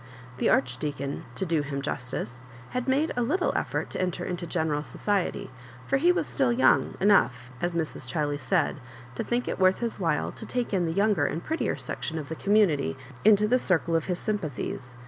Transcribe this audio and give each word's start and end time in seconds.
The 0.39 0.49
Archdeacon, 0.49 1.25
to 1.35 1.45
do 1.45 1.61
him 1.61 1.79
jus 1.79 2.09
tice, 2.09 2.43
had 2.71 2.87
made*' 2.87 3.11
a 3.15 3.21
little 3.21 3.53
effort 3.55 3.91
tp 3.91 3.97
enter 4.01 4.25
intp 4.25 4.47
general 4.49 4.83
society; 4.83 5.51
for 5.85 5.99
lie 5.99 6.09
was 6.09 6.25
stQl 6.25 6.57
young— 6.57 6.95
enough," 6.99 7.51
as 7.61 7.75
Mra 7.75 8.03
Chiley 8.11 8.39
said, 8.39 8.79
to 9.13 9.23
think 9.23 9.47
it 9.47 9.59
worth' 9.59 9.77
his 9.77 9.99
while 9.99 10.31
to 10.31 10.45
take 10.47 10.73
in 10.73 10.87
the 10.87 10.91
younger 10.91 11.27
and 11.27 11.43
prettier 11.43 11.75
section 11.77 12.17
of 12.17 12.29
the 12.29 12.35
community 12.35 12.97
into 13.23 13.47
the 13.47 13.59
circle 13.59 13.95
of 13.95 14.05
his 14.05 14.17
sympathies. 14.17 14.95